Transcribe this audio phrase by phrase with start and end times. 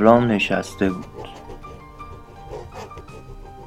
[0.00, 1.28] ابرام نشسته بود.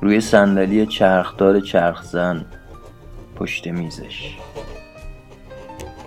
[0.01, 2.45] روی صندلی چرخدار چرخزن
[3.35, 4.37] پشت میزش.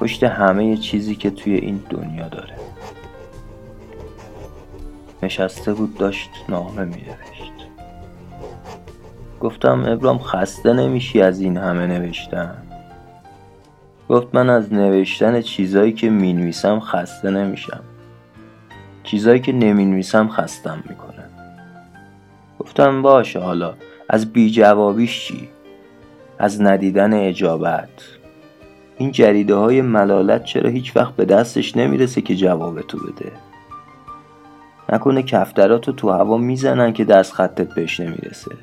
[0.00, 2.54] پشت همه چیزی که توی این دنیا داره.
[5.22, 7.52] نشسته بود داشت نامه مینوشت.
[9.40, 12.62] گفتم ابرام خسته نمیشی از این همه نوشتن؟
[14.08, 17.80] گفت من از نوشتن چیزایی که می‌نویسم خسته نمیشم.
[19.06, 21.24] چیزایی که نمی‌نویسم خستم می‌کنه.
[22.58, 23.74] گفتم باشه حالا
[24.08, 25.48] از بی جوابیش چی؟
[26.38, 27.88] از ندیدن اجابت.
[28.98, 33.32] این جریده های ملالت چرا هیچ وقت به دستش نمی‌رسه که جواب تو بده؟
[34.92, 38.56] نکنه کفتراتو تو هوا می‌زنن که دست خطت بهش نمی‌رسه.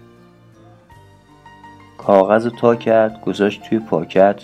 [1.98, 4.42] کاغذ تا کرد گذاشت توی پاکت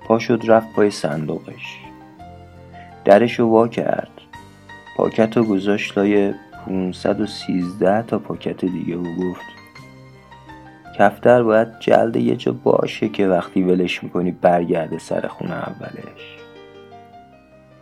[0.00, 1.78] پا شد رفت پای صندوقش.
[3.04, 4.08] درش وا کرد.
[4.96, 6.34] پاکت رو گذاشت لای
[6.66, 9.46] 513 تا پاکت دیگه و گفت
[10.98, 16.36] کفتر باید جلد یه جا باشه که وقتی ولش می‌کنی برگرده سر خونه اولش.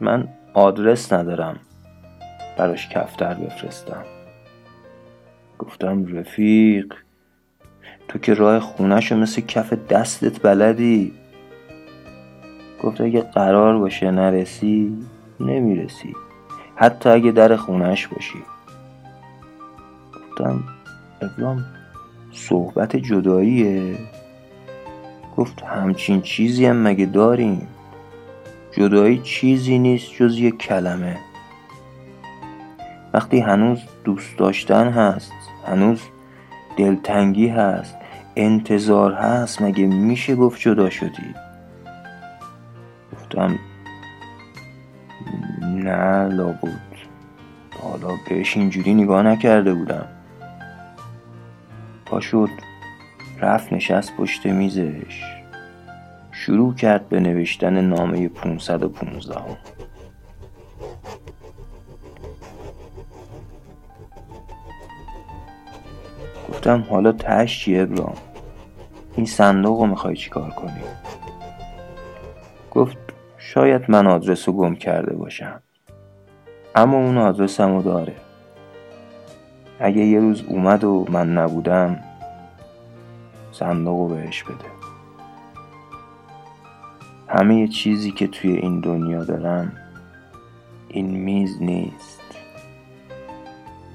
[0.01, 1.61] من آدرس ندارم
[2.59, 4.05] براش کفتر بفرستم.
[5.59, 6.95] گفتم رفیق
[8.09, 11.13] تو که راه خونهشو مثل کف دستت بلدی.
[12.83, 14.99] گفت اگه قرار باشه نرسی
[15.41, 16.15] نمی‌رسی.
[16.81, 18.43] حتی اگه در خونهش باشی.
[20.15, 20.65] گفتم
[21.23, 21.65] ابرام
[22.33, 23.99] صحبت جداییه.
[25.37, 27.69] گفت همچین چیزی هم مگه داریم؟
[28.73, 31.19] جدایی چیزی نیست جز یک کلمه.
[33.15, 35.33] وقتی هنوز دوست داشتن هست
[35.67, 36.01] هنوز
[36.77, 37.95] دلتنگی هست
[38.37, 41.35] انتظار هست مگه میشه گفت جدا شدی؟
[43.13, 43.59] گفتم
[45.91, 46.81] نه لابود
[47.83, 50.09] حالا بهش اینجوری نگاه نکرده بودم.
[52.07, 52.49] پا شد.
[53.41, 55.23] رفت نشست پشت میزش.
[56.33, 59.57] شروع کرد به نوشتن نامه 515 هم.
[66.49, 68.17] گفتم حالا تش چیه ابرام
[69.17, 70.81] این صندوق رو می‌خوای چیکار کنی؟
[72.71, 72.97] گفت
[73.39, 75.63] شاید من آدرس رو گم کرده باشم.
[76.75, 78.17] اما اون آدرسم رو داره.
[79.81, 82.01] اگه یه روز اومد و من نبودم
[83.53, 84.71] صندوق بهش بده.
[87.29, 89.73] همه چیزی که توی این دنیا دارم
[90.89, 92.21] این میز نیست.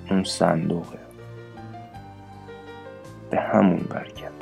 [0.10, 1.00] اون صندوقه.
[3.30, 4.35] به همون برگرد.